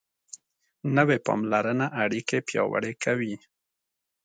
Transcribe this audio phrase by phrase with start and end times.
[0.95, 3.35] نوې پاملرنه اړیکې پیاوړې کوي